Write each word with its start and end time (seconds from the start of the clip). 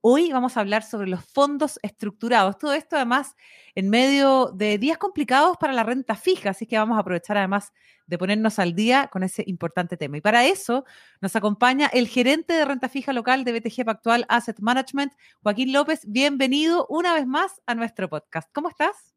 Hoy 0.00 0.32
vamos 0.32 0.56
a 0.56 0.60
hablar 0.60 0.84
sobre 0.84 1.08
los 1.08 1.24
fondos 1.24 1.78
estructurados. 1.82 2.56
Todo 2.58 2.72
esto 2.72 2.96
además 2.96 3.34
en 3.74 3.90
medio 3.90 4.52
de 4.54 4.78
días 4.78 4.98
complicados 4.98 5.56
para 5.56 5.72
la 5.72 5.82
renta 5.82 6.14
fija, 6.14 6.50
así 6.50 6.66
que 6.66 6.78
vamos 6.78 6.96
a 6.96 7.00
aprovechar 7.00 7.36
además 7.36 7.72
de 8.06 8.18
ponernos 8.18 8.58
al 8.58 8.74
día 8.74 9.08
con 9.08 9.22
ese 9.22 9.44
importante 9.46 9.96
tema. 9.96 10.16
Y 10.16 10.20
para 10.20 10.46
eso 10.46 10.84
nos 11.20 11.36
acompaña 11.36 11.88
el 11.92 12.08
gerente 12.08 12.54
de 12.54 12.64
renta 12.64 12.88
fija 12.88 13.12
local 13.12 13.44
de 13.44 13.58
BTG 13.58 13.84
Pactual 13.84 14.24
Asset 14.28 14.60
Management, 14.60 15.12
Joaquín 15.42 15.72
López. 15.72 16.00
Bienvenido 16.06 16.86
una 16.88 17.12
vez 17.14 17.26
más 17.26 17.60
a 17.66 17.74
nuestro 17.74 18.08
podcast. 18.08 18.50
¿Cómo 18.52 18.68
estás? 18.68 19.07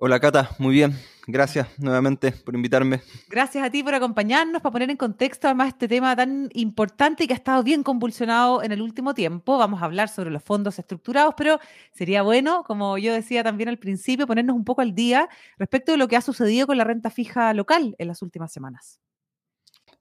Hola 0.00 0.20
Cata, 0.20 0.50
muy 0.58 0.74
bien. 0.74 0.96
Gracias 1.26 1.66
nuevamente 1.76 2.30
por 2.30 2.54
invitarme. 2.54 3.02
Gracias 3.28 3.64
a 3.64 3.68
ti 3.68 3.82
por 3.82 3.96
acompañarnos, 3.96 4.62
para 4.62 4.72
poner 4.72 4.90
en 4.90 4.96
contexto 4.96 5.48
además 5.48 5.68
este 5.70 5.88
tema 5.88 6.14
tan 6.14 6.48
importante 6.54 7.24
y 7.24 7.26
que 7.26 7.32
ha 7.32 7.36
estado 7.36 7.64
bien 7.64 7.82
convulsionado 7.82 8.62
en 8.62 8.70
el 8.70 8.80
último 8.80 9.12
tiempo. 9.12 9.58
Vamos 9.58 9.82
a 9.82 9.86
hablar 9.86 10.08
sobre 10.08 10.30
los 10.30 10.44
fondos 10.44 10.78
estructurados, 10.78 11.34
pero 11.36 11.58
sería 11.92 12.22
bueno, 12.22 12.62
como 12.62 12.96
yo 12.96 13.12
decía 13.12 13.42
también 13.42 13.70
al 13.70 13.78
principio, 13.78 14.28
ponernos 14.28 14.54
un 14.54 14.64
poco 14.64 14.82
al 14.82 14.94
día 14.94 15.28
respecto 15.58 15.90
de 15.90 15.98
lo 15.98 16.06
que 16.06 16.14
ha 16.14 16.20
sucedido 16.20 16.68
con 16.68 16.78
la 16.78 16.84
renta 16.84 17.10
fija 17.10 17.52
local 17.52 17.96
en 17.98 18.06
las 18.06 18.22
últimas 18.22 18.52
semanas. 18.52 19.00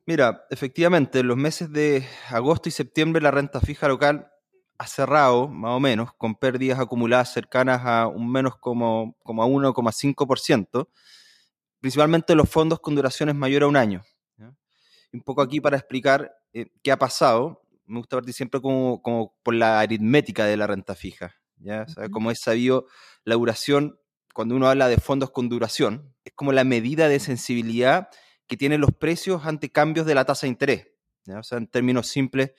Mira, 0.05 0.45
efectivamente, 0.51 1.21
en 1.21 1.27
los 1.27 1.37
meses 1.37 1.73
de 1.73 2.05
agosto 2.29 2.69
y 2.69 2.71
septiembre 2.71 3.19
la 3.19 3.31
renta 3.31 3.59
fija 3.61 3.87
local 3.87 4.31
ha 4.77 4.87
cerrado, 4.87 5.47
más 5.47 5.71
o 5.71 5.79
menos, 5.79 6.13
con 6.13 6.35
pérdidas 6.35 6.79
acumuladas 6.79 7.33
cercanas 7.33 7.81
a 7.83 8.07
un 8.07 8.31
menos 8.31 8.57
como, 8.57 9.15
como 9.23 9.43
a 9.43 9.47
1,5%, 9.47 10.87
principalmente 11.79 12.35
los 12.35 12.49
fondos 12.49 12.79
con 12.79 12.95
duraciones 12.95 13.35
mayor 13.35 13.63
a 13.63 13.67
un 13.67 13.77
año. 13.77 14.03
Un 15.13 15.21
poco 15.21 15.41
aquí 15.41 15.61
para 15.61 15.77
explicar 15.77 16.31
eh, 16.53 16.67
qué 16.83 16.91
ha 16.91 16.99
pasado, 16.99 17.63
me 17.85 17.99
gusta 17.99 18.17
partir 18.17 18.33
siempre 18.33 18.61
como, 18.61 19.01
como, 19.01 19.33
por 19.41 19.55
la 19.55 19.79
aritmética 19.79 20.45
de 20.45 20.57
la 20.57 20.67
renta 20.67 20.95
fija. 20.95 21.33
¿ya? 21.57 21.85
Como 22.11 22.29
es 22.29 22.41
sabido, 22.41 22.87
la 23.23 23.35
duración, 23.35 23.99
cuando 24.33 24.55
uno 24.55 24.67
habla 24.67 24.89
de 24.89 24.97
fondos 24.97 25.31
con 25.31 25.47
duración, 25.49 26.13
es 26.25 26.33
como 26.35 26.51
la 26.51 26.65
medida 26.65 27.07
de 27.07 27.19
sensibilidad 27.19 28.09
que 28.47 28.57
tienen 28.57 28.81
los 28.81 28.91
precios 28.91 29.45
ante 29.45 29.71
cambios 29.71 30.05
de 30.05 30.15
la 30.15 30.25
tasa 30.25 30.45
de 30.45 30.49
interés. 30.49 30.87
¿ya? 31.23 31.39
O 31.39 31.43
sea, 31.43 31.57
en 31.57 31.67
términos 31.67 32.07
simples, 32.07 32.51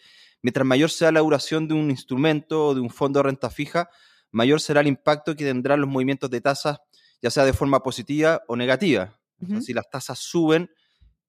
Mientras 0.42 0.66
mayor 0.66 0.90
sea 0.90 1.12
la 1.12 1.20
duración 1.20 1.66
de 1.68 1.74
un 1.74 1.90
instrumento 1.90 2.68
o 2.68 2.74
de 2.74 2.80
un 2.80 2.90
fondo 2.90 3.18
de 3.18 3.24
renta 3.24 3.50
fija, 3.50 3.90
mayor 4.30 4.60
será 4.60 4.80
el 4.80 4.86
impacto 4.86 5.34
que 5.34 5.44
tendrán 5.44 5.80
los 5.80 5.90
movimientos 5.90 6.30
de 6.30 6.40
tasas, 6.40 6.78
ya 7.20 7.30
sea 7.30 7.44
de 7.44 7.52
forma 7.52 7.82
positiva 7.82 8.42
o 8.46 8.56
negativa. 8.56 9.14
si 9.60 9.72
las 9.72 9.88
tasas 9.88 10.18
suben, 10.18 10.68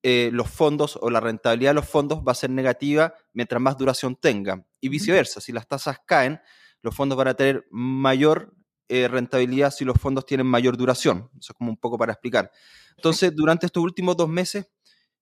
eh, 0.01 0.29
los 0.31 0.49
fondos 0.49 0.97
o 0.99 1.09
la 1.09 1.19
rentabilidad 1.19 1.71
de 1.71 1.75
los 1.75 1.87
fondos 1.87 2.19
va 2.27 2.31
a 2.31 2.35
ser 2.35 2.49
negativa 2.49 3.13
mientras 3.33 3.61
más 3.61 3.77
duración 3.77 4.15
tengan. 4.15 4.65
Y 4.79 4.89
viceversa, 4.89 5.41
si 5.41 5.51
las 5.51 5.67
tasas 5.67 5.97
caen, 6.05 6.39
los 6.81 6.95
fondos 6.95 7.17
van 7.17 7.27
a 7.27 7.33
tener 7.33 7.67
mayor 7.69 8.55
eh, 8.87 9.07
rentabilidad 9.07 9.71
si 9.71 9.85
los 9.85 9.99
fondos 9.99 10.25
tienen 10.25 10.47
mayor 10.47 10.77
duración. 10.77 11.29
Eso 11.39 11.53
es 11.53 11.57
como 11.57 11.69
un 11.69 11.77
poco 11.77 11.97
para 11.97 12.13
explicar. 12.13 12.51
Entonces, 12.95 13.35
durante 13.35 13.65
estos 13.65 13.83
últimos 13.83 14.17
dos 14.17 14.29
meses 14.29 14.71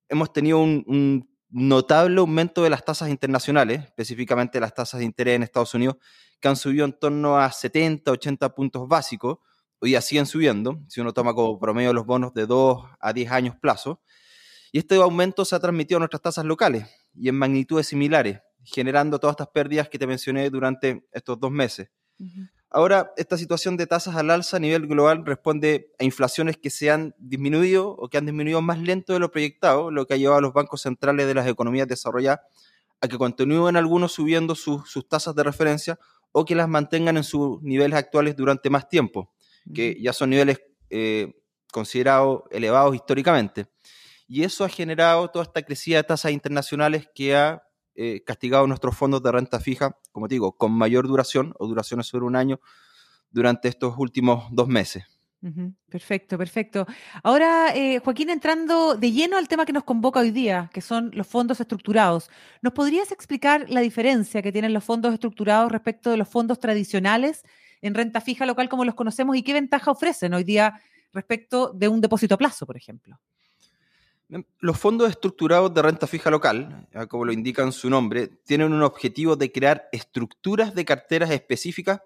hemos 0.08 0.32
tenido 0.32 0.60
un 0.60 1.28
notable 1.50 2.20
aumento 2.20 2.64
de 2.64 2.70
las 2.70 2.84
tasas 2.84 3.10
internacionales, 3.10 3.84
específicamente 3.84 4.60
las 4.60 4.74
tasas 4.74 5.00
de 5.00 5.06
interés 5.06 5.36
en 5.36 5.44
Estados 5.44 5.74
Unidos, 5.74 5.98
que 6.40 6.48
han 6.48 6.56
subido 6.56 6.86
en 6.86 6.94
torno 6.94 7.38
a 7.38 7.52
70, 7.52 8.12
80 8.12 8.50
puntos 8.54 8.88
básicos. 8.88 9.40
Hoy 9.80 9.92
ya 9.92 10.02
siguen 10.02 10.26
subiendo, 10.26 10.80
si 10.88 11.02
uno 11.02 11.14
toma 11.14 11.34
como 11.34 11.60
promedio 11.60 11.94
los 11.94 12.06
bonos 12.06 12.34
de 12.34 12.46
2 12.46 12.84
a 13.00 13.14
10 13.14 13.32
años 13.32 13.56
plazo. 13.62 14.02
Y 14.72 14.80
este 14.80 14.96
aumento 14.96 15.46
se 15.46 15.56
ha 15.56 15.60
transmitido 15.60 15.98
a 15.98 16.00
nuestras 16.00 16.22
tasas 16.22 16.46
locales 16.46 16.88
y 17.14 17.30
en 17.30 17.36
magnitudes 17.36 17.88
similares, 17.88 18.40
generando 18.64 19.20
todas 19.20 19.34
estas 19.34 19.48
pérdidas 19.48 19.90
que 19.90 19.98
te 19.98 20.08
mencioné 20.08 20.50
durante 20.50 21.08
estos 21.12 21.40
dos 21.40 21.52
meses. 21.52 21.90
Ahora, 22.70 23.14
esta 23.16 23.38
situación 23.38 23.78
de 23.78 23.88
tasas 23.88 24.16
al 24.16 24.30
alza 24.30 24.58
a 24.58 24.60
nivel 24.60 24.88
global 24.88 25.26
responde 25.26 25.94
a 26.00 26.04
inflaciones 26.04 26.58
que 26.58 26.70
se 26.70 26.92
han 26.92 27.16
disminuido 27.18 27.90
o 27.90 28.10
que 28.10 28.18
han 28.18 28.26
disminuido 28.26 28.62
más 28.62 28.80
lento 28.80 29.14
de 29.14 29.20
lo 29.20 29.32
proyectado, 29.32 29.90
lo 29.90 30.06
que 30.06 30.16
ha 30.16 30.18
llevado 30.18 30.40
a 30.40 30.42
los 30.42 30.54
bancos 30.54 30.82
centrales 30.82 31.28
de 31.28 31.34
las 31.34 31.48
economías 31.48 31.88
desarrolladas 31.88 32.42
a 33.00 33.08
que 33.08 33.18
continúen 33.18 33.78
algunos 33.78 34.12
subiendo 34.12 34.56
sus, 34.56 35.08
tasas 35.08 35.36
de 35.36 35.44
referencia 35.44 35.98
o 36.32 36.44
que 36.44 36.56
las 36.56 36.68
mantengan 36.68 37.16
en 37.18 37.24
sus 37.24 37.62
niveles 37.62 37.98
actuales 37.98 38.36
durante 38.36 38.70
más 38.70 38.90
tiempo, 38.90 39.32
que 39.74 39.98
ya 40.02 40.12
son 40.12 40.32
niveles 40.32 40.62
eh, 40.90 41.42
considerados 41.72 42.44
elevados 42.52 42.96
históricamente. 42.96 43.68
Y 44.28 44.44
eso 44.44 44.66
ha 44.66 44.70
generado 44.70 45.30
toda 45.30 45.44
esta 45.44 45.64
crecida 45.64 45.98
de 45.98 46.04
tasas 46.04 46.32
internacionales 46.32 47.08
que 47.16 47.36
ha 47.36 47.64
eh, 47.98 48.24
castigado 48.24 48.68
nuestros 48.68 48.96
fondos 48.96 49.24
de 49.24 49.32
renta 49.32 49.60
fija, 49.60 49.98
como 50.12 50.28
digo, 50.28 50.56
con 50.56 50.72
mayor 50.72 51.08
duración 51.08 51.54
o 51.58 51.68
duraciones 51.68 52.06
sobre 52.06 52.26
un 52.26 52.36
año 52.36 52.60
durante 53.32 53.68
estos 53.68 53.96
últimos 53.98 54.46
dos 54.52 54.68
meses. 54.68 55.04
Perfecto, 55.90 56.38
perfecto. 56.38 56.86
Ahora, 57.24 57.74
eh, 57.76 58.00
Joaquín, 58.00 58.30
entrando 58.30 58.96
de 58.96 59.12
lleno 59.12 59.38
al 59.38 59.48
tema 59.48 59.66
que 59.66 59.74
nos 59.74 59.84
convoca 59.84 60.20
hoy 60.20 60.32
día, 60.32 60.70
que 60.74 60.82
son 60.82 61.12
los 61.14 61.26
fondos 61.26 61.60
estructurados, 61.60 62.30
¿nos 62.62 62.74
podrías 62.74 63.12
explicar 63.12 63.66
la 63.70 63.82
diferencia 63.82 64.42
que 64.42 64.52
tienen 64.52 64.74
los 64.74 64.84
fondos 64.84 65.14
estructurados 65.14 65.72
respecto 65.72 66.12
de 66.12 66.18
los 66.18 66.28
fondos 66.28 66.60
tradicionales 66.60 67.44
en 67.82 67.94
renta 67.94 68.22
fija 68.22 68.46
local 68.46 68.70
como 68.70 68.86
los 68.86 68.96
conocemos 68.96 69.36
y 69.38 69.44
qué 69.44 69.54
ventaja 69.54 69.92
ofrecen 69.92 70.34
hoy 70.34 70.44
día 70.44 70.82
respecto 71.14 71.72
de 71.74 71.88
un 71.88 72.02
depósito 72.02 72.36
a 72.36 72.38
plazo, 72.38 72.66
por 72.66 72.78
ejemplo? 72.78 73.20
Los 74.60 74.78
fondos 74.78 75.10
estructurados 75.10 75.74
de 75.74 75.82
renta 75.82 76.06
fija 76.06 76.30
local, 76.30 76.88
como 77.08 77.26
lo 77.26 77.32
indican 77.32 77.72
su 77.72 77.90
nombre, 77.90 78.28
tienen 78.28 78.74
un 78.74 78.84
objetivo 78.84 79.38
de 79.38 79.52
crear 79.52 79.88
estructuras 79.92 80.76
de 80.76 80.84
carteras 80.84 81.32
específicas 81.32 82.02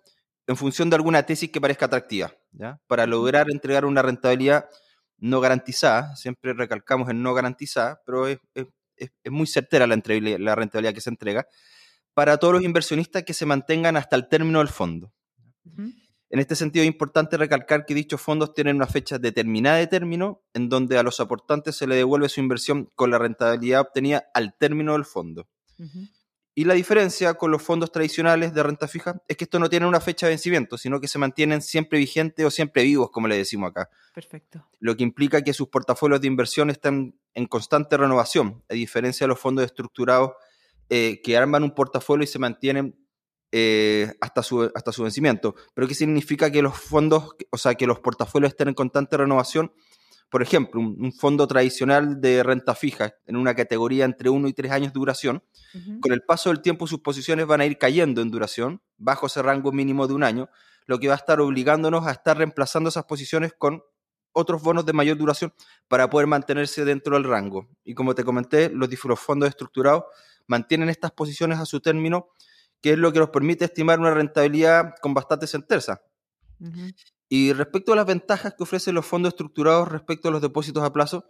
en 0.46 0.56
función 0.56 0.90
de 0.90 0.98
alguna 0.98 1.24
tesis 1.24 1.50
que 1.50 1.62
parezca 1.62 1.86
atractiva, 1.86 2.34
¿ya? 2.52 2.80
para 2.88 3.08
lograr 3.08 3.50
entregar 3.50 3.86
una 3.86 4.02
rentabilidad 4.02 4.70
no 5.18 5.40
garantizada, 5.40 6.16
siempre 6.16 6.54
recalcamos 6.54 7.10
en 7.10 7.24
no 7.24 7.34
garantizada, 7.34 8.02
pero 8.06 8.28
es, 8.28 8.40
muy 9.26 9.48
certera 9.48 9.88
la, 9.88 9.96
la 9.96 10.56
rentabilidad 10.56 10.94
que 10.94 11.02
se 11.02 11.10
entrega, 11.10 11.48
para 12.14 12.38
todos 12.38 12.56
los 12.56 12.64
inversionistas 12.64 13.24
que 13.24 13.34
se 13.34 13.46
mantengan 13.46 13.98
hasta 13.98 14.16
el 14.16 14.28
término 14.28 14.60
del 14.60 14.68
fondo. 14.68 15.12
En 16.32 16.40
este 16.40 16.56
sentido, 16.56 16.84
es 16.84 16.88
importante 16.88 17.36
recalcar 17.36 17.86
que 17.86 17.94
dichos 17.94 18.22
fondos 18.22 18.54
tienen 18.54 18.78
una 18.78 18.88
fecha 18.88 19.20
determinada 19.20 19.78
de 19.78 19.88
término, 19.88 20.42
en 20.54 20.70
donde 20.70 20.98
a 20.98 21.04
los 21.04 21.20
aportantes 21.20 21.76
se 21.76 21.88
le 21.88 21.96
devuelve 21.96 22.30
su 22.30 22.40
inversión 22.40 22.90
con 22.96 23.12
la 23.12 23.18
rentabilidad 23.18 23.82
obtenida 23.82 24.30
al 24.34 24.58
término 24.58 24.94
del 24.94 25.04
fondo. 25.04 25.50
Y 26.56 26.64
la 26.64 26.74
diferencia 26.74 27.34
con 27.34 27.52
los 27.52 27.62
fondos 27.62 27.92
tradicionales 27.92 28.54
de 28.54 28.64
renta 28.64 28.88
fija 28.88 29.22
es 29.28 29.36
que 29.36 29.44
esto 29.44 29.60
no 29.60 29.70
tiene 29.70 29.88
una 29.88 30.00
fecha 30.00 30.26
de 30.26 30.32
vencimiento, 30.32 30.78
sino 30.78 31.02
que 31.02 31.10
se 31.10 31.20
mantienen 31.20 31.62
siempre 31.62 32.00
vigentes 32.00 32.46
o 32.46 32.50
siempre 32.50 32.84
vivos, 32.84 33.12
como 33.12 33.28
le 33.28 33.36
decimos 33.36 33.72
acá. 33.72 33.90
Perfecto. 34.14 34.66
Lo 34.80 34.96
que 34.96 35.04
implica 35.04 35.42
que 35.42 35.54
sus 35.54 35.68
portafolios 35.68 36.22
de 36.22 36.28
inversión 36.28 36.70
están 36.70 37.14
en 37.34 37.46
constante 37.46 37.98
renovación, 37.98 38.64
a 38.70 38.74
diferencia 38.74 39.26
de 39.26 39.30
los 39.30 39.40
fondos 39.40 39.66
estructurados 39.66 40.32
eh, 40.90 41.22
que 41.22 41.36
arman 41.36 41.64
un 41.64 41.72
portafolio 41.72 42.24
y 42.24 42.28
se 42.28 42.40
mantienen 42.40 43.01
eh, 43.52 44.14
hasta, 44.22 44.44
su, 44.44 44.72
hasta 44.74 44.92
su 44.92 45.04
vencimiento. 45.04 45.56
Pero 45.74 45.88
¿qué 45.88 45.96
significa 45.96 46.52
que 46.52 46.62
los 46.62 46.78
fondos, 46.78 47.36
o 47.50 47.58
sea, 47.58 47.76
que 47.76 47.88
los 47.88 48.00
portafolios 48.00 48.52
estén 48.52 48.70
en 48.70 48.74
constante 48.74 49.18
renovación? 49.18 49.74
Por 50.30 50.42
ejemplo, 50.42 50.80
un, 50.80 51.12
fondo 51.12 51.46
tradicional 51.46 52.22
de 52.22 52.42
renta 52.42 52.74
fija 52.74 53.16
en 53.26 53.36
una 53.36 53.54
categoría 53.54 54.06
entre 54.06 54.30
1 54.30 54.48
y 54.48 54.54
3 54.54 54.72
años 54.72 54.94
de 54.94 55.00
duración, 55.00 55.44
con 56.02 56.14
el 56.14 56.22
paso 56.22 56.50
del 56.50 56.62
tiempo 56.62 56.88
sus 56.88 57.02
posiciones 57.02 57.46
van 57.48 57.60
a 57.60 57.66
ir 57.66 57.78
cayendo 57.78 58.22
en 58.22 58.32
duración, 58.32 58.82
bajo 58.98 59.28
ese 59.28 59.42
rango 59.42 59.74
mínimo 59.74 60.08
de 60.08 60.14
un 60.14 60.24
año, 60.24 60.50
lo 60.86 61.00
que 61.00 61.10
va 61.10 61.16
a 61.16 61.18
estar 61.18 61.42
obligándonos 61.42 62.08
a 62.08 62.12
estar 62.12 62.38
reemplazando 62.38 62.88
esas 62.88 63.04
posiciones 63.04 63.52
con 63.58 63.84
otros 64.32 64.62
bonos 64.62 64.86
de 64.86 64.94
mayor 64.94 65.18
duración 65.18 65.54
para 65.90 66.10
poder 66.10 66.28
mantenerse 66.28 66.86
dentro 66.86 67.16
del 67.16 67.26
rango. 67.26 67.68
Y 67.84 67.94
como 67.94 68.16
te 68.16 68.24
comenté, 68.24 68.70
los, 68.70 68.90
los 69.04 69.20
fondos 69.20 69.50
estructurados 69.50 70.06
mantienen 70.48 70.88
estas 70.88 71.12
posiciones 71.12 71.60
a 71.60 71.66
su 71.66 71.82
término 71.82 72.30
que 72.82 72.94
es 72.94 72.98
lo 72.98 73.12
que 73.14 73.20
nos 73.20 73.30
permite 73.30 73.66
estimar 73.66 74.00
una 74.00 74.14
rentabilidad 74.14 74.96
con 75.02 75.14
bastante 75.14 75.48
certeza. 75.48 76.02
Y 77.30 77.54
respecto 77.54 77.94
a 77.94 77.96
las 77.96 78.06
ventajas 78.06 78.54
que 78.56 78.64
ofrecen 78.64 78.96
los 78.96 79.06
fondos 79.06 79.34
estructurados 79.34 79.88
respecto 79.90 80.28
a 80.28 80.32
los 80.32 80.42
depósitos 80.42 80.84
a 80.84 80.92
plazo, 80.92 81.30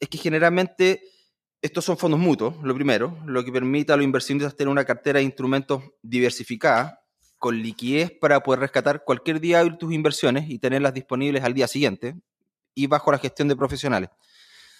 es 0.00 0.08
que 0.08 0.18
generalmente 0.18 1.02
estos 1.60 1.84
son 1.84 1.96
fondos 1.96 2.18
mutuos, 2.18 2.56
lo 2.62 2.74
primero, 2.74 3.18
lo 3.26 3.44
que 3.44 3.52
permite 3.52 3.92
a 3.92 3.96
los 3.96 4.04
inversionistas 4.04 4.56
tener 4.56 4.70
una 4.70 4.84
cartera 4.84 5.18
de 5.18 5.24
instrumentos 5.24 5.82
diversificada, 6.02 7.02
con 7.38 7.60
liquidez 7.60 8.12
para 8.20 8.40
poder 8.40 8.60
rescatar 8.60 9.02
cualquier 9.04 9.40
día 9.40 9.64
tus 9.76 9.92
inversiones 9.92 10.48
y 10.48 10.58
tenerlas 10.60 10.94
disponibles 10.94 11.42
al 11.42 11.54
día 11.54 11.66
siguiente. 11.66 12.14
y 12.74 12.86
bajo 12.86 13.12
la 13.12 13.18
gestión 13.18 13.48
de 13.48 13.56
profesionales. 13.56 14.08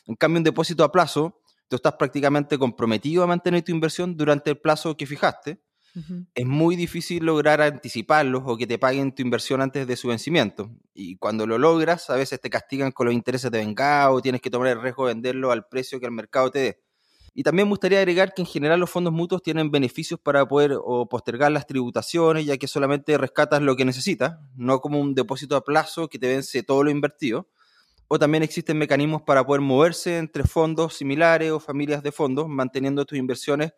En 0.06 0.14
cambio, 0.14 0.38
un 0.38 0.44
depósito 0.44 0.82
a 0.82 0.90
plazo, 0.90 1.42
tú 1.68 1.76
estás 1.76 1.92
prácticamente 1.94 2.56
comprometido 2.56 3.22
a 3.22 3.26
mantener 3.26 3.62
tu 3.62 3.70
inversión 3.70 4.16
durante 4.16 4.50
el 4.50 4.58
plazo 4.58 4.96
que 4.96 5.06
fijaste. 5.06 5.60
Es 6.34 6.46
muy 6.46 6.74
difícil 6.76 7.24
lograr 7.24 7.60
anticiparlos 7.60 8.42
o 8.46 8.56
que 8.56 8.66
te 8.66 8.78
paguen 8.78 9.14
tu 9.14 9.22
inversión 9.22 9.60
antes 9.60 9.86
de 9.86 9.96
su 9.96 10.08
vencimiento. 10.08 10.70
Y 10.94 11.16
cuando 11.16 11.46
lo 11.46 11.58
logras, 11.58 12.08
a 12.08 12.16
veces 12.16 12.40
te 12.40 12.48
castigan 12.48 12.92
con 12.92 13.06
los 13.06 13.14
intereses 13.14 13.50
de 13.50 13.58
vengado 13.58 14.20
tienes 14.22 14.40
que 14.40 14.50
tomar 14.50 14.68
el 14.68 14.80
riesgo 14.80 15.06
de 15.06 15.14
venderlo 15.14 15.52
al 15.52 15.66
precio 15.66 16.00
que 16.00 16.06
el 16.06 16.12
mercado 16.12 16.50
te 16.50 16.58
dé. 16.58 16.80
Y 17.34 17.42
también 17.42 17.66
me 17.66 17.70
gustaría 17.70 17.98
agregar 17.98 18.34
que 18.34 18.42
en 18.42 18.46
general 18.46 18.78
los 18.80 18.90
fondos 18.90 19.12
mutuos 19.12 19.42
tienen 19.42 19.70
beneficios 19.70 20.20
para 20.20 20.46
poder 20.46 20.72
o 20.78 21.08
postergar 21.08 21.50
las 21.50 21.66
tributaciones, 21.66 22.44
ya 22.44 22.58
que 22.58 22.68
solamente 22.68 23.16
rescatas 23.16 23.62
lo 23.62 23.74
que 23.74 23.86
necesitas, 23.86 24.38
no 24.54 24.80
como 24.80 25.00
un 25.00 25.14
depósito 25.14 25.56
a 25.56 25.64
plazo 25.64 26.08
que 26.08 26.18
te 26.18 26.28
vence 26.28 26.62
todo 26.62 26.84
lo 26.84 26.90
invertido. 26.90 27.48
O 28.08 28.18
también 28.18 28.42
existen 28.42 28.76
mecanismos 28.76 29.22
para 29.22 29.44
poder 29.44 29.62
moverse 29.62 30.18
entre 30.18 30.44
fondos 30.44 30.94
similares 30.94 31.50
o 31.50 31.60
familias 31.60 32.02
de 32.02 32.12
fondos, 32.12 32.48
manteniendo 32.48 33.06
tus 33.06 33.18
inversiones 33.18 33.72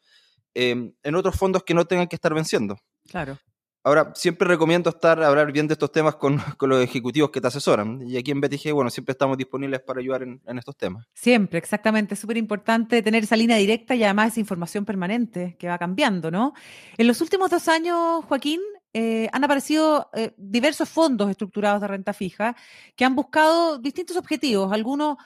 eh, 0.55 0.93
en 1.03 1.15
otros 1.15 1.37
fondos 1.37 1.65
que 1.65 1.75
no 1.75 1.85
tengan 1.85 2.09
que 2.09 2.17
estar 2.17 2.35
venciendo. 2.35 2.79
Claro. 3.09 3.39
Ahora, 3.87 4.13
siempre 4.15 4.49
recomiendo 4.49 4.89
estar, 4.89 5.23
hablar 5.23 5.53
bien 5.53 5.69
de 5.69 5.75
estos 5.75 5.93
temas 5.93 6.17
con, 6.17 6.37
los 6.61 6.83
ejecutivos 6.83 7.31
que 7.31 7.43
te 7.43 7.49
asesoran. 7.49 8.01
Y 8.09 8.17
aquí 8.17 8.31
en 8.31 8.41
BTG, 8.41 8.73
bueno, 8.73 8.89
siempre 8.89 9.13
estamos 9.13 9.37
disponibles 9.37 9.83
para 9.83 10.01
ayudar 10.01 10.23
en, 10.23 10.41
estos 10.59 10.75
temas. 10.75 11.07
Siempre, 11.13 11.59
exactamente. 11.59 12.15
Es 12.15 12.21
súper 12.21 12.39
importante 12.39 13.03
tener 13.03 13.25
esa 13.25 13.37
línea 13.37 13.59
directa 13.59 13.95
y 13.95 14.03
además 14.03 14.33
esa 14.33 14.41
información 14.41 14.87
permanente 14.87 15.57
que 15.59 15.69
va 15.69 15.77
cambiando, 15.77 16.31
¿no? 16.31 16.55
En 16.97 17.07
los 17.07 17.21
últimos 17.21 17.51
dos 17.51 17.69
años, 17.69 18.25
Joaquín, 18.25 18.61
eh, 18.95 19.29
han 19.33 19.45
aparecido 19.45 20.09
eh, 20.15 20.33
diversos 20.39 20.89
fondos 20.89 21.29
estructurados 21.29 21.83
de 21.83 21.89
renta 21.89 22.15
fija 22.15 22.57
que 22.97 23.05
han 23.05 23.15
buscado 23.15 23.77
distintos 23.77 24.17
objetivos. 24.17 24.73
Algunos 24.73 25.19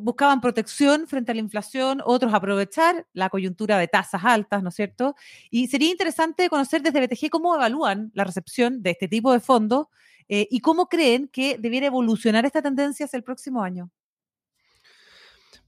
buscaban 0.00 0.40
protección 0.40 1.06
frente 1.06 1.32
a 1.32 1.34
la 1.34 1.40
inflación, 1.40 2.02
otros 2.04 2.34
aprovechar 2.34 3.06
la 3.12 3.30
coyuntura 3.30 3.78
de 3.78 3.88
tasas 3.88 4.24
altas, 4.24 4.62
¿no 4.62 4.70
es 4.70 4.74
cierto? 4.74 5.14
Y 5.50 5.68
sería 5.68 5.90
interesante 5.90 6.48
conocer 6.48 6.82
desde 6.82 7.06
BTG 7.06 7.30
cómo 7.30 7.54
evalúan 7.54 8.10
la 8.14 8.24
recepción 8.24 8.82
de 8.82 8.90
este 8.90 9.08
tipo 9.08 9.32
de 9.32 9.40
fondos 9.40 9.86
eh, 10.28 10.48
y 10.50 10.60
cómo 10.60 10.88
creen 10.88 11.28
que 11.28 11.56
debiera 11.58 11.86
evolucionar 11.86 12.44
esta 12.44 12.62
tendencia 12.62 13.06
hacia 13.06 13.16
el 13.16 13.22
próximo 13.22 13.62
año. 13.62 13.90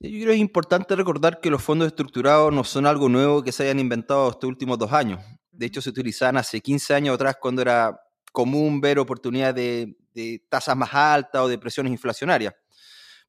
Yo 0.00 0.10
creo 0.10 0.26
que 0.26 0.34
es 0.34 0.40
importante 0.40 0.94
recordar 0.94 1.40
que 1.40 1.50
los 1.50 1.62
fondos 1.62 1.88
estructurados 1.88 2.52
no 2.52 2.62
son 2.62 2.86
algo 2.86 3.08
nuevo 3.08 3.42
que 3.42 3.50
se 3.50 3.64
hayan 3.64 3.80
inventado 3.80 4.30
estos 4.30 4.48
últimos 4.48 4.78
dos 4.78 4.92
años. 4.92 5.20
De 5.50 5.66
hecho, 5.66 5.80
se 5.80 5.90
utilizaban 5.90 6.36
hace 6.36 6.60
15 6.60 6.94
años 6.94 7.14
atrás 7.14 7.36
cuando 7.40 7.62
era 7.62 8.00
común 8.32 8.80
ver 8.80 9.00
oportunidades 9.00 9.56
de, 9.56 9.96
de 10.14 10.44
tasas 10.48 10.76
más 10.76 10.94
altas 10.94 11.42
o 11.42 11.48
de 11.48 11.58
presiones 11.58 11.90
inflacionarias 11.90 12.54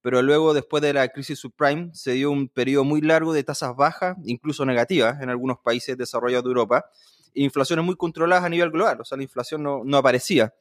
pero 0.02 0.22
luego 0.22 0.54
después 0.54 0.82
de 0.82 0.94
la 0.94 1.08
crisis 1.10 1.40
subprime 1.40 1.90
se 1.94 2.14
dio 2.14 2.32
un 2.32 2.48
periodo 2.48 2.84
muy 2.84 3.02
largo 3.02 3.34
de 3.34 3.44
tasas 3.44 3.76
bajas, 3.76 4.18
incluso 4.24 4.66
negativas 4.66 5.22
en 5.22 5.30
algunos 5.30 5.60
países 5.60 5.98
desarrollados 5.98 6.46
de 6.46 6.50
Europa, 6.50 6.86
e 7.34 7.44
inflaciones 7.44 7.86
muy 7.86 7.96
controladas 7.96 8.46
a 8.46 8.50
nivel 8.50 8.72
global, 8.72 9.02
o 9.02 9.06
sea, 9.06 9.18
la 9.18 9.24
inflación 9.24 9.62
no, 9.64 9.82
no 9.84 9.98
aparecía. 9.98 10.54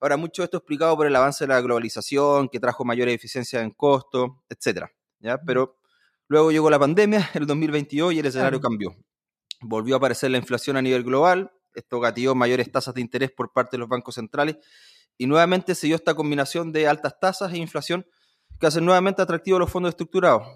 Ahora, 0.00 0.16
mucho 0.16 0.42
de 0.42 0.44
esto 0.44 0.58
explicado 0.58 0.96
por 0.96 1.06
el 1.06 1.16
avance 1.16 1.44
de 1.44 1.48
la 1.48 1.60
globalización, 1.60 2.48
que 2.48 2.60
trajo 2.60 2.84
mayores 2.84 3.14
eficiencias 3.14 3.62
en 3.62 3.70
costos, 3.70 4.32
etc. 4.50 4.86
¿ya? 5.20 5.38
Pero 5.38 5.78
luego 6.28 6.50
llegó 6.50 6.68
la 6.68 6.78
pandemia, 6.78 7.30
el 7.34 7.46
2022, 7.46 8.12
y 8.12 8.18
el 8.18 8.26
escenario 8.26 8.60
cambió. 8.60 8.94
Volvió 9.62 9.94
a 9.94 9.98
aparecer 9.98 10.30
la 10.30 10.38
inflación 10.38 10.76
a 10.76 10.82
nivel 10.82 11.04
global, 11.04 11.52
esto 11.74 12.00
gatilló 12.00 12.34
mayores 12.34 12.70
tasas 12.70 12.94
de 12.94 13.00
interés 13.00 13.30
por 13.30 13.52
parte 13.52 13.76
de 13.76 13.78
los 13.78 13.88
bancos 13.88 14.16
centrales, 14.16 14.56
y 15.16 15.26
nuevamente 15.26 15.74
se 15.74 15.86
dio 15.86 15.96
esta 15.96 16.14
combinación 16.14 16.72
de 16.72 16.86
altas 16.86 17.18
tasas 17.18 17.52
e 17.52 17.56
inflación 17.56 18.04
que 18.58 18.66
hacen 18.66 18.84
nuevamente 18.84 19.22
atractivos 19.22 19.60
los 19.60 19.70
fondos 19.70 19.90
estructurados, 19.90 20.46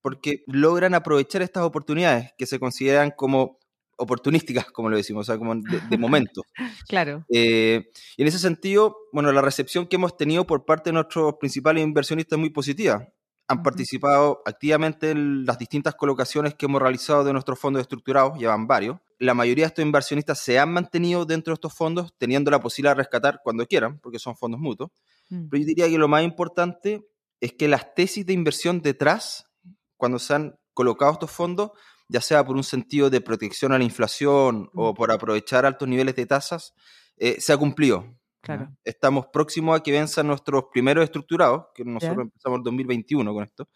porque 0.00 0.42
logran 0.46 0.94
aprovechar 0.94 1.42
estas 1.42 1.62
oportunidades 1.62 2.32
que 2.36 2.46
se 2.46 2.58
consideran 2.58 3.12
como 3.16 3.58
oportunísticas, 4.02 4.66
como 4.66 4.90
lo 4.90 4.96
decimos, 4.96 5.22
o 5.22 5.32
sea, 5.32 5.38
como 5.38 5.54
de, 5.54 5.98
momento. 5.98 6.42
claro. 6.88 7.24
Eh, 7.28 7.90
y 8.16 8.22
en 8.22 8.28
ese 8.28 8.38
sentido, 8.38 8.96
bueno, 9.12 9.32
la 9.32 9.42
recepción 9.42 9.86
que 9.86 9.96
hemos 9.96 10.16
tenido 10.16 10.46
por 10.46 10.64
parte 10.64 10.90
de 10.90 10.94
nuestros 10.94 11.34
principales 11.38 11.84
inversionistas 11.84 12.36
es 12.36 12.40
muy 12.40 12.50
positiva. 12.50 13.08
Han 13.48 13.62
participado 13.62 14.42
activamente 14.46 15.10
en 15.10 15.44
las 15.44 15.58
distintas 15.58 15.94
colocaciones 15.94 16.54
que 16.54 16.66
hemos 16.66 16.80
realizado 16.80 17.24
de 17.24 17.32
nuestros 17.32 17.58
fondos 17.58 17.82
estructurados, 17.82 18.38
llevan 18.38 18.66
varios. 18.66 18.98
La 19.18 19.34
mayoría 19.34 19.64
de 19.64 19.68
estos 19.68 19.84
inversionistas 19.84 20.38
se 20.38 20.58
han 20.58 20.72
mantenido 20.72 21.24
dentro 21.24 21.52
de 21.52 21.54
estos 21.54 21.74
fondos, 21.74 22.12
teniendo 22.18 22.50
la 22.50 22.60
posibilidad 22.60 22.92
de 22.92 23.02
rescatar 23.02 23.40
cuando 23.42 23.66
quieran, 23.66 23.98
porque 24.00 24.18
son 24.18 24.36
fondos 24.36 24.58
mutuos. 24.58 24.90
Mm. 25.28 25.48
Pero 25.48 25.60
yo 25.60 25.66
diría 25.66 25.88
que 25.88 25.98
lo 25.98 26.08
más 26.08 26.24
importante 26.24 27.06
es 27.42 27.52
que 27.54 27.66
las 27.66 27.92
tesis 27.94 28.24
de 28.24 28.32
inversión 28.32 28.82
detrás, 28.82 29.50
cuando 29.96 30.20
se 30.20 30.32
han 30.32 30.54
colocado 30.74 31.10
estos 31.12 31.32
fondos, 31.32 31.72
ya 32.08 32.20
sea 32.20 32.44
por 32.44 32.54
un 32.54 32.62
sentido 32.62 33.10
de 33.10 33.20
protección 33.20 33.72
a 33.72 33.78
la 33.78 33.84
inflación 33.84 34.70
o 34.74 34.94
por 34.94 35.10
aprovechar 35.10 35.66
altos 35.66 35.88
niveles 35.88 36.14
de 36.14 36.24
tasas, 36.24 36.72
eh, 37.16 37.40
se 37.40 37.52
ha 37.52 37.56
cumplido. 37.56 38.16
Claro. 38.42 38.68
Estamos 38.84 39.26
próximos 39.32 39.76
a 39.76 39.82
que 39.82 39.90
venzan 39.90 40.28
nuestros 40.28 40.66
primeros 40.72 41.02
estructurados, 41.02 41.66
que 41.74 41.84
nosotros 41.84 42.22
empezamos 42.22 42.58
en 42.58 42.62
2021 42.62 43.34
con 43.34 43.42
esto, 43.42 43.68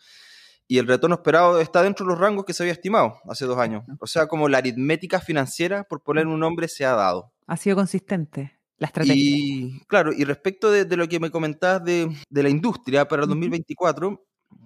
y 0.69 0.79
el 0.79 0.87
retorno 0.87 1.17
esperado 1.17 1.61
está 1.61 1.83
dentro 1.83 2.07
de 2.07 2.13
los 2.13 2.21
rangos 2.21 2.45
que 2.45 2.55
se 2.55 2.63
había 2.63 2.73
estimado 2.73 3.19
hace 3.29 3.47
dos 3.47 3.59
años. 3.59 3.83
O 3.99 4.07
sea, 4.07 4.29
como 4.29 4.49
la 4.49 4.59
aritmética 4.59 5.19
financiera, 5.19 5.83
por 5.83 6.05
poner 6.05 6.29
un 6.29 6.39
nombre, 6.39 6.69
se 6.69 6.85
ha 6.85 6.93
dado. 6.93 7.33
Ha 7.49 7.57
sido 7.57 7.75
consistente 7.75 8.56
la 8.79 8.87
estrategia. 8.87 9.15
Y 9.17 9.81
claro, 9.87 10.13
y 10.13 10.25
respecto 10.25 10.71
de, 10.71 10.97
lo 10.97 11.09
que 11.09 11.21
me 11.21 11.31
comentabas 11.31 11.85
de, 11.85 12.11
la 12.31 12.49
industria 12.49 13.09
para 13.09 13.23
el 13.23 13.29
2024, 13.29 14.25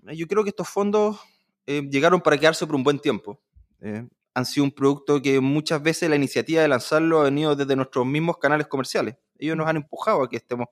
eh, 0.09 0.17
yo 0.17 0.27
creo 0.27 0.43
que 0.43 0.51
estos 0.51 0.69
fondos 0.69 1.19
eh, 1.67 1.83
llegaron 1.91 2.21
para 2.21 2.39
quedarse 2.39 2.67
por 2.67 2.77
un 2.77 2.83
buen 2.83 2.99
tiempo. 2.99 3.41
Eh, 3.81 4.07
han 4.35 4.47
sido 4.47 4.65
un 4.65 4.71
producto 4.71 5.21
que 5.21 5.41
muchas 5.41 5.83
veces 5.83 6.09
la 6.09 6.17
iniciativa 6.17 6.63
de 6.63 6.69
lanzarlo 6.69 7.21
ha 7.21 7.25
venido 7.25 7.57
desde 7.57 7.77
nuestros 7.77 8.07
mismos 8.07 8.39
canales 8.39 8.67
comerciales. 8.67 9.17
Ellos 9.39 9.57
nos 9.57 9.67
han 9.67 9.77
empujado 9.77 10.23
a 10.23 10.29
que 10.29 10.37
estemos 10.37 10.69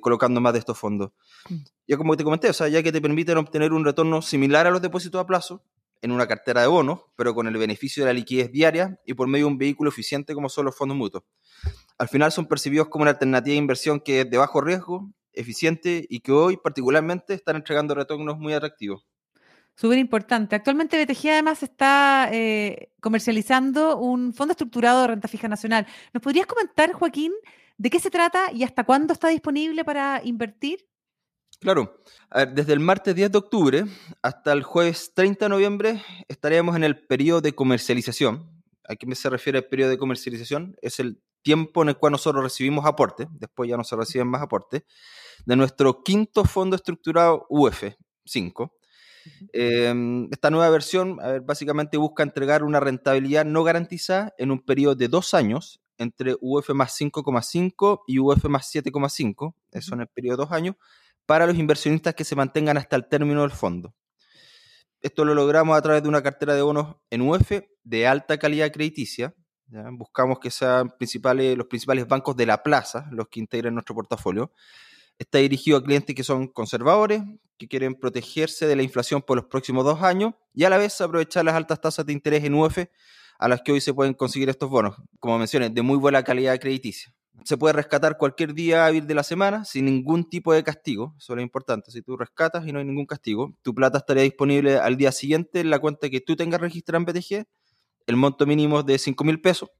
colocando 0.00 0.40
más 0.40 0.52
de 0.52 0.60
estos 0.60 0.78
fondos. 0.78 1.10
Mm. 1.48 1.56
Ya 1.88 1.96
como 1.96 2.16
te 2.16 2.22
comenté, 2.22 2.48
o 2.48 2.52
sea, 2.52 2.68
ya 2.68 2.82
que 2.82 2.92
te 2.92 3.00
permiten 3.00 3.36
obtener 3.38 3.72
un 3.72 3.84
retorno 3.84 4.22
similar 4.22 4.66
a 4.66 4.70
los 4.70 4.80
depósitos 4.80 5.20
a 5.20 5.26
plazo, 5.26 5.62
en 6.02 6.12
una 6.12 6.26
cartera 6.26 6.60
de 6.60 6.66
bonos, 6.66 7.00
pero 7.16 7.34
con 7.34 7.46
el 7.46 7.56
beneficio 7.56 8.04
de 8.04 8.10
la 8.10 8.14
liquidez 8.14 8.50
diaria 8.52 8.98
y 9.04 9.14
por 9.14 9.28
medio 9.28 9.46
de 9.46 9.52
un 9.52 9.58
vehículo 9.58 9.90
eficiente 9.90 10.34
como 10.34 10.48
son 10.48 10.66
los 10.66 10.76
fondos 10.76 10.96
mutuos 10.96 11.24
al 11.98 12.08
final 12.08 12.32
son 12.32 12.46
percibidos 12.46 12.88
como 12.88 13.02
una 13.02 13.12
alternativa 13.12 13.52
de 13.52 13.58
inversión 13.58 14.00
que 14.00 14.22
es 14.22 14.30
de 14.30 14.36
bajo 14.36 14.60
riesgo, 14.60 15.10
eficiente 15.32 16.06
y 16.08 16.20
que 16.20 16.32
hoy 16.32 16.56
particularmente 16.56 17.34
están 17.34 17.56
entregando 17.56 17.94
retornos 17.94 18.38
muy 18.38 18.52
atractivos. 18.52 19.06
Súper 19.74 19.98
importante. 19.98 20.56
Actualmente 20.56 21.02
BTG 21.02 21.28
además 21.28 21.62
está 21.62 22.30
eh, 22.32 22.92
comercializando 23.00 23.98
un 23.98 24.32
fondo 24.32 24.52
estructurado 24.52 25.02
de 25.02 25.08
renta 25.08 25.28
fija 25.28 25.48
nacional. 25.48 25.86
¿Nos 26.14 26.22
podrías 26.22 26.46
comentar, 26.46 26.92
Joaquín, 26.92 27.32
de 27.76 27.90
qué 27.90 28.00
se 28.00 28.10
trata 28.10 28.50
y 28.52 28.62
hasta 28.62 28.84
cuándo 28.84 29.12
está 29.12 29.28
disponible 29.28 29.84
para 29.84 30.22
invertir? 30.24 30.86
Claro. 31.60 32.02
desde 32.54 32.74
el 32.74 32.80
martes 32.80 33.14
10 33.14 33.32
de 33.32 33.38
octubre 33.38 33.84
hasta 34.22 34.52
el 34.52 34.62
jueves 34.62 35.12
30 35.14 35.46
de 35.46 35.48
noviembre 35.48 36.02
estaremos 36.28 36.76
en 36.76 36.84
el 36.84 37.06
periodo 37.06 37.40
de 37.40 37.54
comercialización. 37.54 38.62
¿A 38.88 38.94
qué 38.94 39.12
se 39.14 39.30
refiere 39.30 39.58
el 39.58 39.64
periodo 39.66 39.90
de 39.90 39.98
comercialización? 39.98 40.76
Es 40.80 41.00
el 41.00 41.20
tiempo 41.42 41.82
en 41.82 41.88
el 41.88 41.96
cual 41.96 42.12
nosotros 42.12 42.42
recibimos 42.42 42.84
aportes, 42.86 43.26
después 43.30 43.70
ya 43.70 43.76
no 43.76 43.84
se 43.84 43.96
reciben 43.96 44.28
más 44.28 44.42
aportes, 44.42 44.82
de 45.44 45.56
nuestro 45.56 46.02
quinto 46.02 46.44
fondo 46.44 46.76
estructurado 46.76 47.46
UF5. 47.48 48.72
Em, 49.52 50.28
esta 50.30 50.50
nueva 50.50 50.70
versión 50.70 51.18
básicamente 51.44 51.96
busca 51.96 52.22
entregar 52.22 52.62
una 52.62 52.80
rentabilidad 52.80 53.44
no 53.44 53.64
garantizada 53.64 54.34
en 54.38 54.50
un 54.50 54.60
periodo 54.60 54.94
de 54.94 55.08
dos 55.08 55.34
años 55.34 55.80
entre 55.98 56.36
UF 56.40 56.70
más 56.70 56.92
5,5 57.00 58.02
y 58.06 58.18
UF 58.18 58.44
más 58.48 58.70
7,5, 58.72 59.54
eso 59.72 59.94
en 59.94 60.02
el 60.02 60.08
periodo 60.08 60.36
de 60.36 60.42
dos 60.44 60.52
años, 60.52 60.76
para 61.26 61.46
los 61.46 61.56
inversionistas 61.56 62.14
que 62.14 62.24
se 62.24 62.36
mantengan 62.36 62.78
hasta 62.78 62.96
el 62.96 63.08
término 63.08 63.42
del 63.42 63.50
fondo. 63.50 63.94
Esto 65.00 65.24
lo 65.24 65.34
logramos 65.34 65.76
a 65.76 65.82
través 65.82 66.02
de 66.02 66.08
una 66.08 66.22
cartera 66.22 66.54
de 66.54 66.62
bonos 66.62 66.96
en 67.10 67.20
UF 67.20 67.52
de 67.84 68.06
alta 68.06 68.38
calidad 68.38 68.72
crediticia, 68.72 69.34
Buscamos 69.68 70.38
que 70.38 70.50
sean 70.50 70.92
los 70.98 71.66
principales 71.66 72.06
bancos 72.06 72.36
de 72.36 72.46
la 72.46 72.62
plaza 72.62 73.08
los 73.10 73.28
que 73.28 73.40
integren 73.40 73.74
nuestro 73.74 73.94
portafolio. 73.94 74.52
Está 75.18 75.38
dirigido 75.38 75.78
a 75.78 75.82
clientes 75.82 76.14
que 76.14 76.22
son 76.22 76.46
conservadores, 76.48 77.22
que 77.58 77.66
quieren 77.66 77.94
protegerse 77.94 78.66
de 78.66 78.76
la 78.76 78.82
inflación 78.82 79.22
por 79.22 79.36
los 79.36 79.46
próximos 79.46 79.84
dos 79.84 80.02
años 80.02 80.34
y 80.52 80.64
a 80.64 80.70
la 80.70 80.78
vez 80.78 81.00
aprovechar 81.00 81.44
las 81.44 81.54
altas 81.54 81.80
tasas 81.80 82.06
de 82.06 82.12
interés 82.12 82.44
en 82.44 82.54
UF 82.54 82.78
a 83.38 83.48
las 83.48 83.62
que 83.62 83.72
hoy 83.72 83.80
se 83.80 83.92
pueden 83.92 84.14
conseguir 84.14 84.48
estos 84.48 84.70
bonos, 84.70 84.96
como 85.18 85.38
mencioné, 85.38 85.70
de 85.70 85.82
muy 85.82 85.96
buena 85.96 86.22
calidad 86.22 86.58
crediticia. 86.60 87.12
Se 87.44 87.56
puede 87.56 87.74
rescatar 87.74 88.16
cualquier 88.16 88.54
día 88.54 88.86
hábil 88.86 89.06
de 89.06 89.14
la 89.14 89.22
semana 89.22 89.64
sin 89.64 89.84
ningún 89.84 90.28
tipo 90.28 90.52
de 90.52 90.64
castigo, 90.64 91.14
eso 91.18 91.32
es 91.32 91.36
lo 91.36 91.42
importante. 91.42 91.90
Si 91.90 92.02
tú 92.02 92.16
rescatas 92.16 92.66
y 92.66 92.72
no 92.72 92.78
hay 92.78 92.84
ningún 92.84 93.06
castigo, 93.06 93.54
tu 93.62 93.74
plata 93.74 93.98
estaría 93.98 94.22
disponible 94.22 94.78
al 94.78 94.96
día 94.96 95.12
siguiente 95.12 95.60
en 95.60 95.70
la 95.70 95.78
cuenta 95.78 96.10
que 96.10 96.20
tú 96.20 96.34
tengas 96.36 96.60
registrada 96.60 96.98
en 96.98 97.04
BTG 97.04 97.46
el 98.06 98.16
monto 98.16 98.46
mínimo 98.46 98.80
es 98.80 98.86
de 98.86 98.98
5 98.98 99.24
mil 99.24 99.40
pesos 99.40 99.70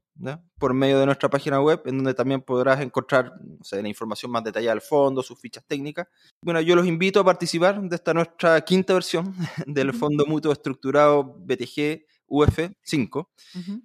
por 0.59 0.73
medio 0.73 0.99
de 0.99 1.07
nuestra 1.07 1.29
página 1.29 1.61
web, 1.61 1.83
en 1.85 1.99
donde 1.99 2.15
también 2.15 2.41
podrás 2.41 2.81
encontrar 2.81 3.35
la 3.71 3.89
información 3.89 4.33
más 4.33 4.43
detallada 4.43 4.73
del 4.73 4.81
fondo, 4.81 5.23
sus 5.23 5.39
fichas 5.39 5.65
técnicas. 5.67 6.09
Bueno, 6.41 6.61
yo 6.63 6.75
los 6.75 6.87
invito 6.87 7.21
a 7.21 7.25
participar 7.25 7.81
de 7.81 7.95
esta 7.95 8.15
nuestra 8.15 8.61
quinta 8.63 8.95
versión 8.95 9.35
del 9.67 9.93
Fondo 9.93 10.25
Mutuo 10.27 10.53
Estructurado 10.53 11.23
BTG 11.23 12.07
UF 12.29 12.59
5. 12.83 13.31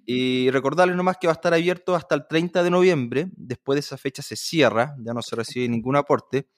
Y 0.06 0.50
recordarles 0.50 0.96
nomás 0.96 1.16
que 1.18 1.26
va 1.26 1.32
a 1.32 1.34
estar 1.34 1.54
abierto 1.54 1.94
hasta 1.94 2.14
el 2.14 2.26
30 2.26 2.62
de 2.62 2.70
noviembre. 2.70 3.28
Después 3.36 3.76
de 3.76 3.80
esa 3.80 3.96
fecha 3.96 4.22
se 4.22 4.36
cierra, 4.36 4.94
ya 4.98 5.12
no 5.12 5.22
se 5.22 5.36
recibe 5.36 5.68
ningún 5.68 5.96
aporte. 5.96 6.48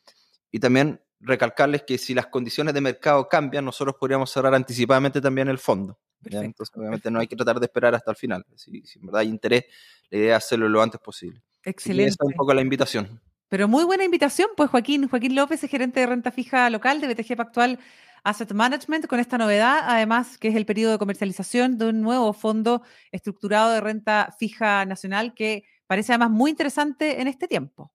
Y 0.51 0.59
también 0.59 1.01
recalcarles 1.21 1.83
que 1.83 1.99
si 1.99 2.15
las 2.15 2.27
condiciones 2.27 2.75
de 2.75 2.81
mercado 2.81 3.29
cambian, 3.29 3.65
nosotros 3.65 3.97
podríamos 3.99 4.31
cerrar 4.31 4.55
anticipadamente 4.55 5.21
también 5.21 5.49
el 5.49 5.59
fondo. 5.59 5.99
Entonces, 6.25 6.75
obviamente 6.77 7.11
no 7.11 7.21
hay 7.21 7.27
que 7.27 7.37
tratar 7.37 7.61
de 7.61 7.67
esperar 7.67 7.95
hasta 7.95 8.11
el 8.11 8.17
final. 8.17 8.45
Si, 8.55 8.71
en 8.71 9.07
verdad 9.07 9.21
hay 9.21 9.29
interés, 9.29 9.65
la 10.11 10.19
idea 10.19 10.37
es 10.37 10.45
hacerlo 10.45 10.69
lo 10.69 10.83
antes 10.83 11.01
posible. 11.01 11.43
Excelente. 11.63 12.11
esa 12.11 12.25
es 12.25 12.29
un 12.29 12.35
poco 12.35 12.55
la 12.55 12.63
invitación. 12.63 13.21
Pero 13.49 13.69
muy 13.69 13.85
buena 13.85 14.05
invitación, 14.05 14.49
pues 14.57 14.71
Joaquín. 14.71 15.09
Joaquín 15.09 15.35
López 15.35 15.63
es 15.63 15.71
gerente 15.71 16.01
de 16.01 16.07
renta 16.07 16.31
fija 16.31 16.69
local 16.71 17.01
de 17.01 17.13
BTG 17.13 17.37
Pactual 17.37 17.79
Asset 18.25 18.53
Management 18.53 19.07
con 19.07 19.21
esta 19.21 19.39
novedad, 19.39 19.81
además 19.83 20.39
que 20.39 20.49
es 20.49 20.57
el 20.57 20.67
periodo 20.67 20.93
de 20.93 20.99
comercialización 20.99 21.77
de 21.77 21.91
un 21.91 22.01
nuevo 22.01 22.33
fondo 22.33 22.83
estructurado 23.13 23.71
de 23.71 23.81
renta 23.81 24.35
fija 24.39 24.85
nacional 24.87 25.35
que 25.35 25.65
parece 25.87 26.13
además 26.13 26.31
muy 26.31 26.51
interesante 26.51 27.21
en 27.21 27.29
este 27.29 27.47
tiempo. 27.47 27.93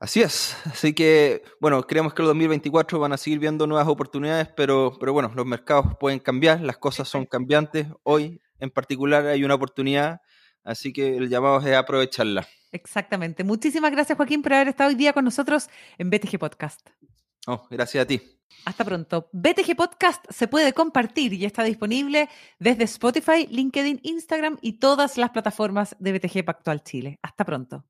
Así 0.00 0.20
es, 0.20 0.56
así 0.66 0.92
que 0.92 1.42
bueno, 1.60 1.82
creemos 1.82 2.14
que 2.14 2.22
el 2.22 2.28
2024 2.28 2.98
van 2.98 3.12
a 3.12 3.16
seguir 3.16 3.38
viendo 3.38 3.66
nuevas 3.66 3.88
oportunidades, 3.88 4.48
pero, 4.56 4.96
pero 4.98 5.12
bueno, 5.12 5.32
los 5.34 5.46
mercados 5.46 5.86
pueden 5.98 6.18
cambiar, 6.18 6.60
las 6.60 6.78
cosas 6.78 7.08
son 7.08 7.24
cambiantes. 7.24 7.86
Hoy 8.02 8.40
en 8.58 8.70
particular 8.70 9.26
hay 9.26 9.44
una 9.44 9.54
oportunidad, 9.54 10.20
así 10.64 10.92
que 10.92 11.16
el 11.16 11.28
llamado 11.28 11.60
es 11.60 11.74
aprovecharla. 11.74 12.46
Exactamente. 12.72 13.44
Muchísimas 13.44 13.90
gracias 13.90 14.16
Joaquín 14.16 14.42
por 14.42 14.52
haber 14.52 14.68
estado 14.68 14.90
hoy 14.90 14.96
día 14.96 15.12
con 15.12 15.24
nosotros 15.24 15.68
en 15.98 16.10
BTG 16.10 16.38
Podcast. 16.38 16.90
Oh, 17.46 17.66
gracias 17.70 18.04
a 18.04 18.06
ti. 18.06 18.37
Hasta 18.64 18.84
pronto. 18.84 19.28
BTG 19.32 19.76
Podcast 19.76 20.24
se 20.30 20.48
puede 20.48 20.72
compartir 20.72 21.32
y 21.32 21.44
está 21.44 21.62
disponible 21.62 22.28
desde 22.58 22.84
Spotify, 22.84 23.46
LinkedIn, 23.48 24.00
Instagram 24.02 24.58
y 24.60 24.74
todas 24.74 25.16
las 25.16 25.30
plataformas 25.30 25.96
de 25.98 26.12
BTG 26.12 26.44
Pactual 26.44 26.82
Chile. 26.82 27.18
Hasta 27.22 27.44
pronto. 27.44 27.84